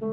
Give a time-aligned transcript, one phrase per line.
[0.00, 0.06] こ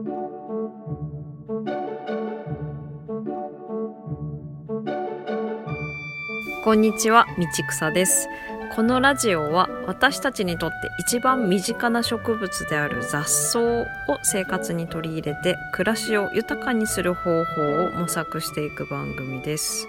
[6.73, 8.27] んにちは道草です。
[8.75, 13.85] このラジオは私たちにとって一番身近な植物である雑草を
[14.23, 19.87] 生活に取り入れて暮らしを豊かにする方法を模索していく番組です。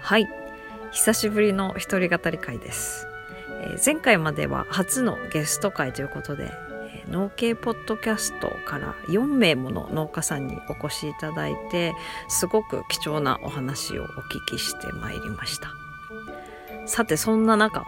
[0.00, 0.26] はい。
[0.90, 3.06] 久しぶりの一人語り会です、
[3.62, 6.50] えー、前回までは初のゲスト会ということで
[7.08, 11.94] 農系ポッドキャストから4名もの農家さんにお越しいただいて
[12.28, 15.68] すごく貴重なお話をお聞きしてまいりました。
[16.86, 17.86] さてそんな中、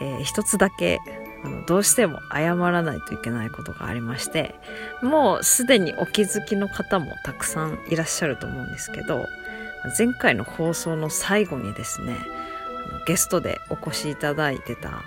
[0.00, 1.00] えー、一つだけ
[1.44, 4.54] あのどうしても謝らないといけないことがありまして
[5.02, 9.26] もうすでにお気づきの方もたくさんいらっしゃると思うんですけど
[9.98, 12.16] 前回の放送の最後にですね
[13.06, 15.02] ゲストでお越しいただいてた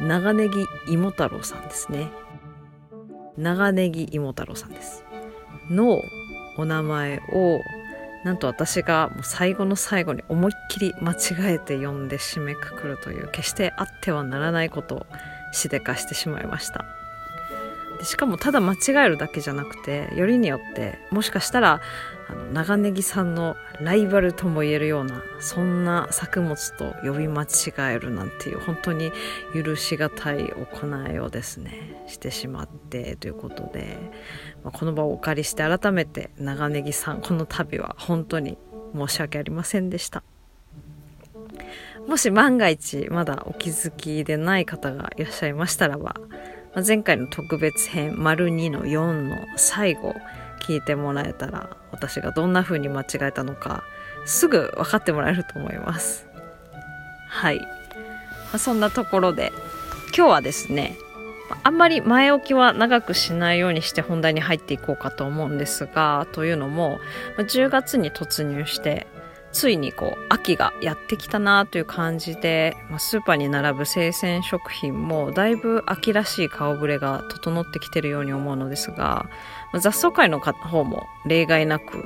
[0.00, 2.10] 長ネギ芋太郎さんですね。
[3.40, 5.04] 長ネギ芋太郎さんです。
[5.70, 6.02] の
[6.56, 7.60] お名前を
[8.24, 15.06] なんと私がもう最後の最後に思いっきり間違えて読んで締めくくるという決してあってはならないことを
[15.52, 16.84] しでかしてしまいました。
[17.98, 21.80] でしかもただ間違えるだけじゃなくてよりによってもしかしたら
[22.30, 27.46] あの長ネギさんのライバルとも言えるようなそんな作物と呼び間違
[27.92, 29.10] えるなんていう本当に
[29.52, 33.98] 許しがたい行いをですねしてしまってということで、
[34.62, 38.56] まあ、この場をお借りして改めて長ネギさんこの度は本当に
[38.94, 40.22] 申し訳ありませんでした。
[42.06, 46.16] もし万が一まだお気づきでない方がいらっしゃいましたらば、
[46.74, 50.14] まあ、前回の特別編「丸2の4」の最後
[50.60, 53.82] 聞いてもらえたら私がどんな風に間違えたのか
[54.26, 56.26] すぐ分かってもらえると思います。
[57.28, 57.66] はい、ま
[58.54, 59.52] あ、そんなところで
[60.16, 60.96] 今日はですね
[61.62, 67.00] あんまり前置きは長くしないようにして本題に入っていこうかと思うんですがというのも
[67.38, 69.06] 10月に突入して
[69.52, 79.26] ついにこう秋がやってきたなという感じで、まあ、スーパーに並ぶ生鮮食品もだいぶ秋らしい顔ぶれが整ってきてるように思うのですが、
[79.78, 82.04] 雑草界の方も例外なく、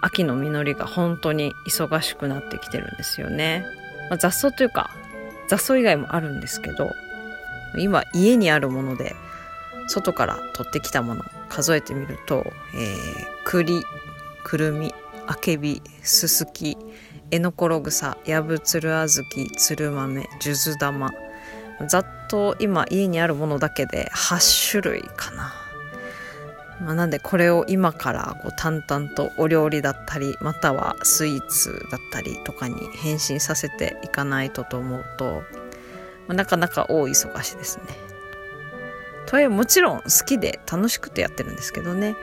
[0.00, 3.64] 秋の実りが本当に忙しくなってきてるんですよね。
[4.08, 4.90] まあ、雑草というか
[5.48, 6.90] 雑草以外もあるんですけど
[7.76, 9.14] 今家にあるもので
[9.88, 12.44] 外から取ってきたもの数えてみると、
[12.74, 13.82] えー、栗
[14.42, 14.94] くるみ
[15.26, 16.76] あけびすすき
[17.30, 21.10] えのころ草やぶつるあずきつる豆数珠玉
[21.86, 25.54] ざっと今家にあるものだけで8種類かな、
[26.80, 35.42] まあ、なんでこれを今からこう淡々とお料理だったりまたはスイーツだったりとかに変身させていかないとと思うと、
[36.28, 37.84] まあ、なかなか大忙しですね。
[39.26, 42.16] とはいえもちろん好きで楽しくてやってるんですけどね。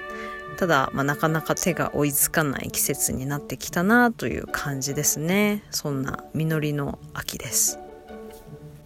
[0.57, 5.63] ただ、まあ、なかなか手が追いつかない季節になってきたなという感じですね。
[5.69, 7.84] そんな実りの秋です。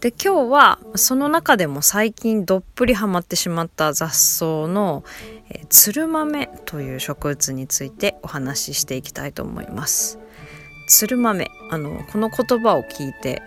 [0.01, 5.03] で今日はその中でも最近どっぷりハマってしまった雑草の、
[5.49, 10.17] えー、つる豆という植物についてお話ししていきたいと思います
[10.87, 13.41] つる豆あのこの言葉を聞いて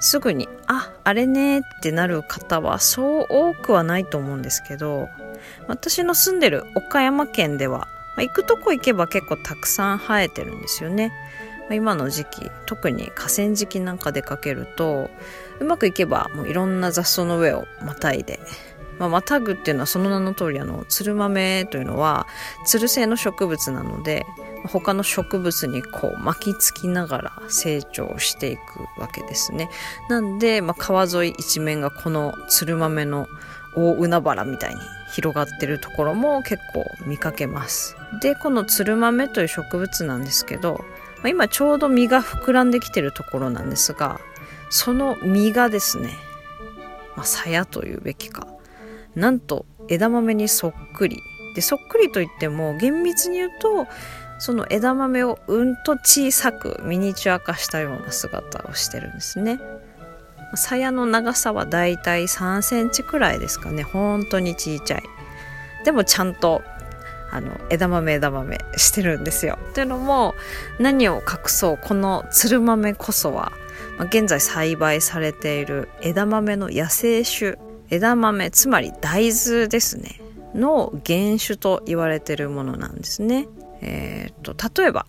[0.00, 5.08] すぐにああれねってなる方はそう多くはないと思うんですけど
[5.66, 7.86] 私の住んでる岡山県では、
[8.16, 11.12] 行くとこ行けば結構たくさん生えてるんですよね。
[11.70, 15.10] 今の時期特に河川敷なんか出かけると
[15.60, 18.40] うまくいけばもういろんな雑草の上をまたいで、
[18.98, 22.26] まあ、またぐっていうのはその名の通りあのつる豆というのは
[22.64, 24.24] つる性の植物なので
[24.64, 29.70] 他の植物にこう巻きつきながら成長していくわけですね。
[30.08, 33.28] なんで、まあ、川沿い一面がこのつる豆の
[33.76, 34.80] 大海原みたいに
[35.12, 40.84] 広がってるところも結構見かけますでこのつる豆という植物なんですけど
[41.18, 44.20] まあ今ちょうど実が膨らんできてるところなんですが
[44.70, 46.10] その実がですね、
[47.16, 48.46] まあ、鞘というべきか。
[49.14, 51.20] なんと枝豆にそっくり。
[51.54, 53.88] でそっくりといっても厳密に言うと
[54.38, 59.58] その枝豆をうんと小さくミニチュア化したような姿をしてるんですね。
[60.54, 63.82] 鞘の長さはだいたい3センチくらいですかね。
[63.82, 65.02] 本当にちいちゃい。
[65.84, 66.62] でもちゃんと
[67.30, 69.58] あの枝豆枝豆してるんですよ。
[69.74, 70.34] というのも
[70.78, 73.52] 何を隠そうこのつる豆こそは、
[73.98, 77.56] まあ、現在栽培されている枝豆の野生種
[77.90, 80.20] 枝豆つまり大豆ですね
[80.54, 83.46] の原種と言われているものなんですね。
[83.80, 85.06] えーと、例えば、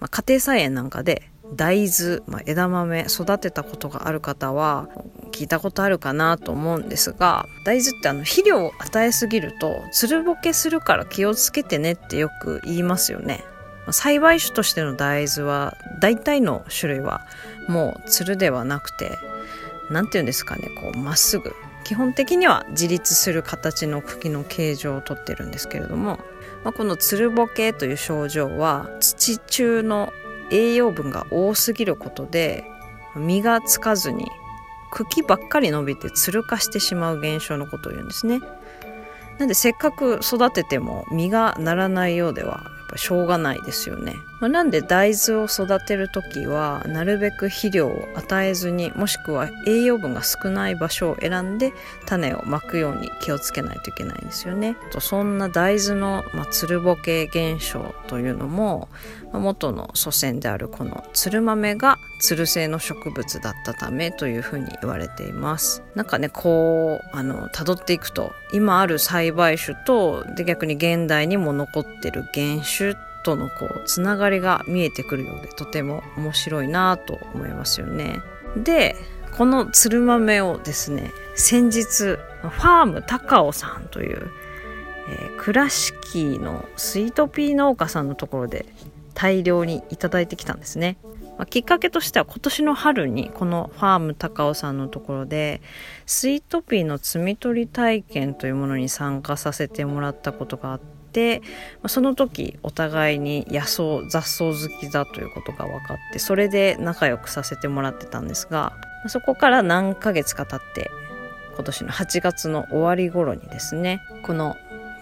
[0.00, 4.88] まあ、家庭菜園なんかで大豆、まあ、枝豆育てたことがある方は
[5.30, 13.44] 聞いたことあるかなと思うんですが大豆ってあの肥料を与えすぎるとつるぼけするから気をつけてねってよく言いますよね
[13.92, 17.26] 栽培種としての大豆は大体の種類は
[17.68, 19.18] もうつるではなくて
[19.90, 21.54] 何て言うんですかねこうまっすぐ
[21.84, 26.18] 基本的には自立する形の茎の形状をとってるんですけれども、
[26.64, 30.12] まあ、このつるぼけという症状は土中の
[30.50, 32.64] 栄養分が多すぎることで
[33.16, 34.26] 実がつかずに
[34.90, 38.40] 茎ばっかり伸びてつる化してしまう現象のことを言うんですね。
[39.38, 42.66] なんでせっかく育てても実がならないようでは
[42.98, 44.16] しょうがないですよね。
[44.40, 51.72] まあ、なんで大豆を育てる時はなるべく肥料を与えずにもしくは栄養分が少ない場所を選んで
[52.06, 54.76] 種をまくように気をつけないといけないんですよね。
[54.90, 58.88] とそんな大豆の、まあ、つるぼけ現象というのも、
[59.32, 65.82] 元の祖先であるこのつる豆がつる性の植物だったためというふうに言われています。
[65.94, 72.94] なんかねこうあの辿っていくと今ある栽培種とで逆に現代にも残ってる原種
[73.24, 78.20] とのこうつながりが見えてくるようでとても面白いなと思いますよね。
[78.56, 78.96] で
[79.36, 84.30] この鶴豆をですね先日ファーム高尾さんという、
[85.10, 88.66] えー、倉敷のスイートピー農家さんのところで
[89.18, 90.96] 大量にいただいてきたんですね。
[91.38, 95.60] まあ、きっかけとしては今年の春にこのファーム高尾さんのところで
[96.06, 101.42] スイートピーの摘み取り体験というものに参加させてもらったことがあって
[101.86, 108.72] その時お互いに野草雑草好きだということが分かってそれで仲良くさせてもらってたんですが
[109.06, 110.90] そこから何ヶ月か経って
[111.54, 114.56] 今年の8月の終わり頃にですねこの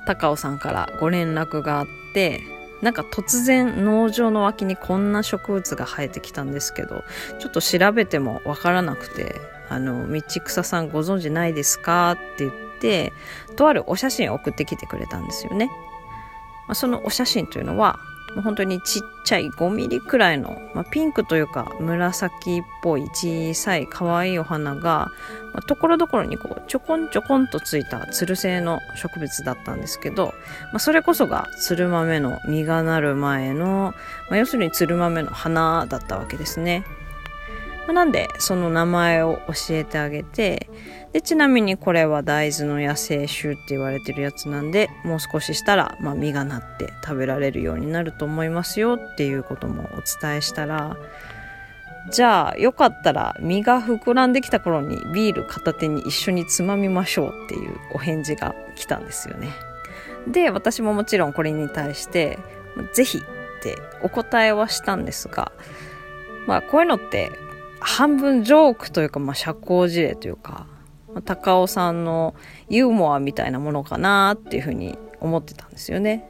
[0.07, 2.41] 高尾さんからご連絡があって
[2.83, 7.05] なんか突然農場の脇にこんな植物が生えてきたんですけど
[7.39, 13.13] ちょっと調べてもわからなくて「あの道草さんご存知ないですか?」って言って
[13.57, 15.71] とあるお写真を送ってきてくれたんですよね。
[16.69, 17.99] まあ、そのお写真というのは
[18.37, 25.11] もう本当にちっちゃい5ミリくらいの、まあ、ピンクというか紫っぽい小さい可愛いお花が、
[25.55, 30.35] まあ、ところどころにこうちょこんちょこんとついたつる性の植物だったんですけど、
[30.65, 33.95] まあ、それこそがつる豆の実がなる前の、
[34.29, 36.85] まあ、要するにつる豆の花だったわけですね。
[37.87, 40.69] まあ、なんでその名前を教えてあげて
[41.13, 49.87] でちなみにこれは大豆の野生種って言われてるやつなんでもう少ししたら、まあ、実がなって食べられるようになると思いますよっていうこともお
[50.21, 50.97] 伝えしたら
[52.11, 59.49] じゃあよかったら実が膨らんできた頃にビール片手に一緒につまみましょうっていうお返事が来たんですよね。
[60.29, 62.39] で私ももちろんこれに対して
[62.93, 63.23] 是非っ
[63.63, 65.53] てお答えはしたんですが
[66.47, 67.31] まあこういうのって
[67.87, 70.67] 半分ジョークというか、まあ、社交辞令というか
[71.25, 72.35] 高尾さんの
[72.69, 76.29] ユーモアみたいなものかなっていうふうに思ってたんですよね。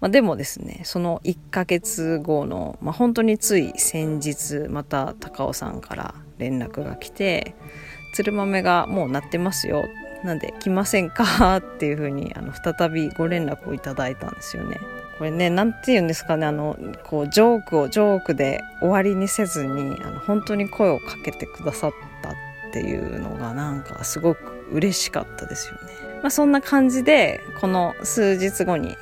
[0.00, 7.56] まあ、でもですねその1ヶ月後の、まあ、本当につい先日また高尾さんから連絡が来て
[8.14, 9.84] 「鶴豆がもう鳴ってますよ」
[10.22, 11.56] なんで来ませんか？
[11.56, 14.78] っていうふうにあの再びご連絡をいただいたんですよね。
[15.18, 21.92] これね何て言うんですかねあのこうジョークをジョークで終わりにせずにあの本当に声をかけてくださっ
[22.22, 22.32] たっ
[22.72, 25.80] ていうのがなんかすごく嬉しかったですよね。
[26.22, 28.96] まあ、そんな感じでこの数日後に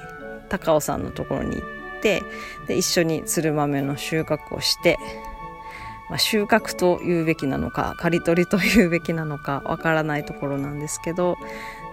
[0.49, 2.23] 高尾さんのところに行って
[2.67, 4.99] で一緒につる豆の収穫をして、
[6.11, 11.37] まあ、収穫と言うべきなのか刈り取りと言うべきなのかわからないところなんですけど、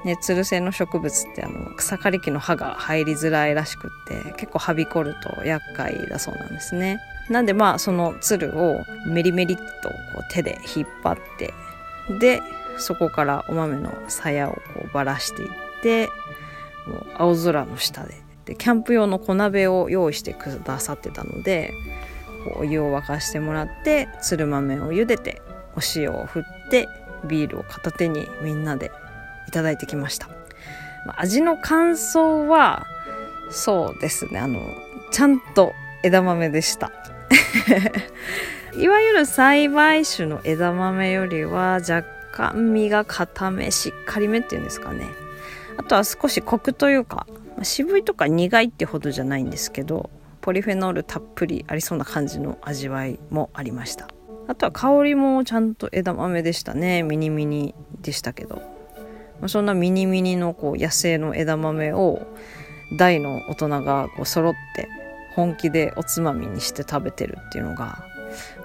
[0.04, 7.00] ね、つる性の植物ってあの草刈り機の刃が入りづらいらしくって結構はびこると厄介だそうなんですね。
[7.30, 11.54] なんでまあそのつるをメリメリっとこう手で引っ張って
[12.20, 12.42] で
[12.78, 15.50] そこからお豆の鞘をこうばらしていっ
[15.84, 16.10] て
[16.88, 18.16] もう青空の下で
[18.46, 21.74] でキャンプ用の小鍋を用意してくださってたので
[22.58, 25.42] お湯を沸かしてもらってつる豆を茹でて
[25.76, 26.90] お塩を振って
[27.28, 28.92] ビールを片手にみんなで
[29.48, 30.30] いただいてきました、
[31.18, 32.86] 味の感想は
[33.50, 34.40] そうですね。
[34.40, 34.62] あの
[35.12, 36.92] ちゃんと枝豆でした。
[38.78, 45.08] いわゆる栽培種の枝豆よりは若干身が固めしっかりめっていうんですかね。
[45.78, 47.28] あとは少しコクというか
[47.64, 50.10] 渋いとか苦いってほどじゃないんですけど
[50.42, 54.08] ポリフェノールたっぷりありそうな感じの味わいもありました。
[54.48, 57.04] あとは香りもちゃんと枝豆でしたね。
[57.04, 58.62] ミニミニでしたけど。
[59.48, 62.28] そんなミニミニのこう野生の枝豆を
[62.98, 64.88] 大の大人がこう揃って
[65.36, 68.04] 本気でおつまみにして食べてるっていうのが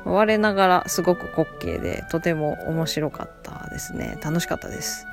[0.04, 4.18] 我ながらすごく滑稽でとても面白かったですね。
[4.22, 5.06] 楽しかったです。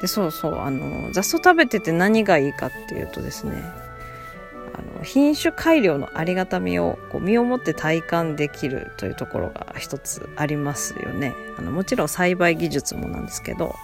[0.00, 3.64] でそうそうあの雑草食べてて何がいいかっていうとですね
[4.74, 11.34] あの品種改良のありがたみをこう身をもって体感できるというところが一つありますよね。
[11.58, 13.74] あのもちろん栽培技術もなんですけど、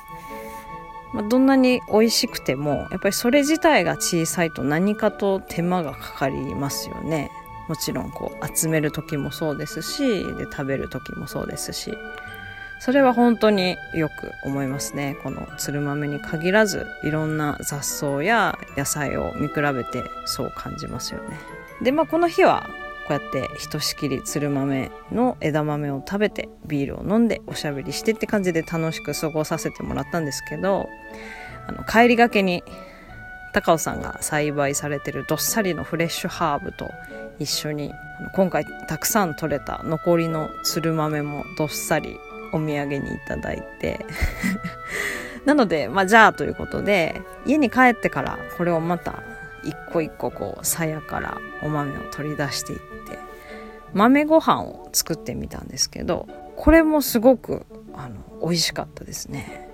[1.15, 7.31] まあ、どんなに美味しくてもやっぱりそれ自体が小さいと何かと手間がかかりますよね。
[7.69, 11.97] もちろんこう集める時もそうですしで食べる時もそうですし。
[12.81, 15.17] それは本当によく思いますね。
[15.23, 21.39] このつる豆に限らずいろんな雑草や野菜を見比べてそう感じますよね。
[21.81, 22.69] でまあこの日は
[23.07, 30.89] こうやってひとしきりつる豆の枝豆を食べてビールを飲んでおしゃべりしてって感じで楽しく過ごさせてもらったんですけど
[31.67, 32.63] あの帰りがけに
[33.53, 36.91] 高尾さんが栽培されてるどっさりのフレッシュハーブと
[37.39, 37.93] 一緒に
[38.35, 42.17] 今回たくさん取れた残りのつる豆もどっさり
[42.53, 44.05] お土産にいただいて。
[45.45, 49.23] なので、まあ、じゃあということで家に帰ってからこれをまた
[49.67, 53.19] 一個一個こう鞘からお豆を取り出していって
[53.93, 59.71] 豆ご飯を作ってみたんですけどこれもすごくあの美味しかったですね。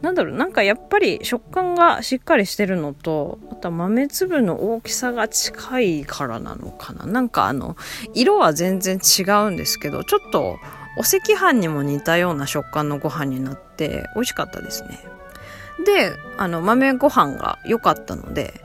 [0.00, 7.76] なんだろうなんかやっぱり食感がしっかりしてるのとあと豆粒の大きさが近いからなのかななんかあの
[8.14, 10.58] 色は全然違うんですけどちょっと
[10.98, 14.98] お赤飯にも似たような食感のご飯になって美味しかったですね
[15.84, 18.60] であの豆ご飯が良かったので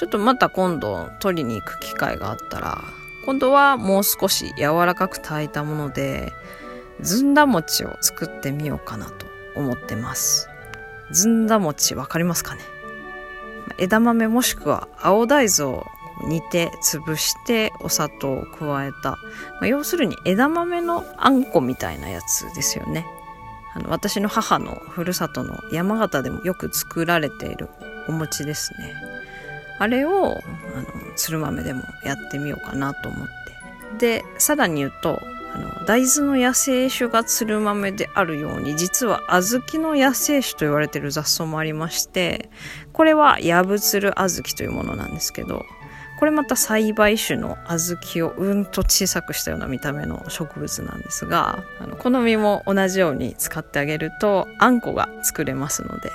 [0.00, 2.82] ちょっとまた今度取りに行く機会があったら
[3.26, 6.32] 今度はもう少し柔らかく炊いたもので
[7.02, 9.26] ずんだ餅を作ってみようかなと
[9.56, 10.48] 思ってます。
[11.10, 12.62] ずんだ餅わかりますかね？
[13.76, 15.86] 枝豆もしくは青大豆を
[16.26, 19.18] 煮て潰してお砂糖を加えた、ま
[19.64, 23.04] あ、要するに枝豆のあんこみたいなやつですよね。
[23.74, 27.68] あの私の母のふるさとの山形でもよく作られている
[28.08, 29.09] お餅ですね。
[29.80, 30.40] あれを
[30.74, 33.40] あの鶴豆でもやってみようかなと思って。
[33.98, 35.20] でさらに言うと
[35.52, 42.50] あの大豆の野生種がつる豆であるように実は小豆の野生種と言われてる雑草もありまして
[42.92, 45.64] これはヤブツル小豆というものなんですけど
[46.20, 56.12] これまた栽培種の小豆をうんと小さくしたような見た目の植物なんですがあの好みも同じように使ってあげるとあんこが作れますので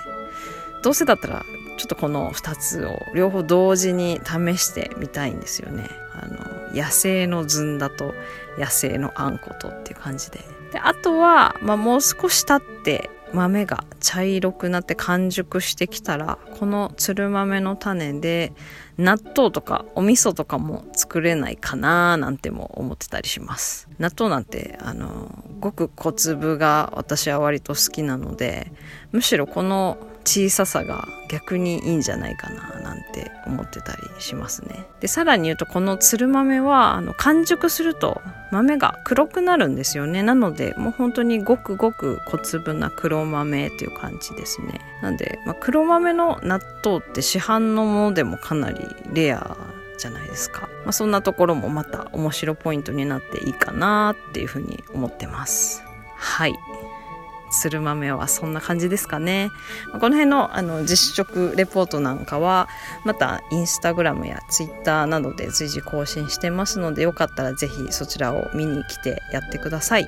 [0.84, 1.44] どうせだったら
[1.78, 5.90] ちょっとこの2つを両方同時に試してみたいんですよね。
[6.14, 8.14] あの野生のずんだと
[8.58, 10.40] 野生のあんことっていう感じで。
[10.72, 18.54] であとは、まあ、もう少し経って豆が茶色くなって完熟してきたらこのつる豆の種で
[18.98, 28.72] 納豆とかお味噌とかも作れないかななんても思ってたりします納豆なんてあのごく小粒が私は割と好きなので
[29.12, 34.86] むしろこの小ささが逆にいいんじゃないかななんて思ってたりしますね。
[35.00, 40.24] で、さらに言うとこのつる豆はあの完熟すると豆が黒くなるんですよね。
[40.24, 44.82] なのでもう本当にごくごく小粒な黒豆っていう感じですね。
[45.02, 48.80] なんで、まあ、黒豆の納豆って市販のものでもかなり
[49.14, 49.56] レア
[49.98, 50.70] じゃないですか。
[50.84, 55.84] まあ、そんなところもまた面白ポイントになっていいかなっていうふうに思ってます。
[56.18, 56.56] はい。
[57.62, 59.52] 鶴豆はそんな感じですかね。
[59.92, 62.68] この辺のあの実食レポートなんかは
[63.04, 70.08] またインスタグラムやツイッターなどで随時更新してますのでよかったらぜひそちらを見に来てやってください。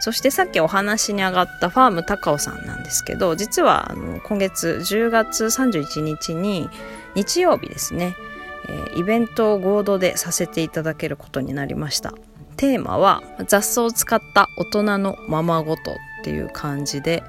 [0.00, 6.68] そしてさっきお話に上がったファーム高尾さんなんですけど実はあの今月10月31日に
[7.14, 8.16] 日曜日ですね、
[8.96, 12.12] イベントを合同でさせていただけることになりました。
[12.56, 17.22] テーマは雑草を使った大人のままごとっていう感じで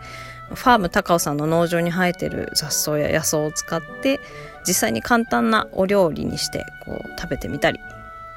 [0.47, 4.21] ファーム高尾さんの農場に生えてる雑草や野草を使って
[4.65, 7.79] 実際に簡単なお料理にしてこう食べてみたり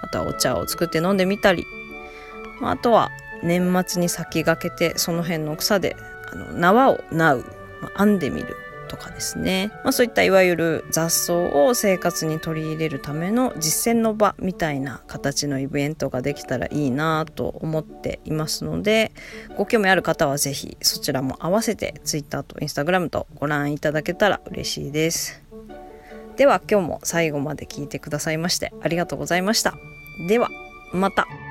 [0.02, 1.64] あとはお茶を作って飲んでみたり
[2.60, 3.10] あとは
[3.44, 5.96] 年末に先駆けてその辺の草で
[6.32, 7.44] あの縄を縄う、
[7.96, 8.56] 編んでみる。
[8.88, 19.12] とかですね、まあ、そういったいわゆる雑草を生活に取り入れるための実践の場みたいな形のイベントができたらいいなと思っていますので
[19.56, 25.42] ご興味ある方は是非そちらも合わせて Twitter と Instagram とご覧いただけたら嬉しいです。
[26.36, 29.74] では今日も最後まで聞いてくださいましてありがとうございました。
[30.28, 30.48] では
[30.92, 31.47] また。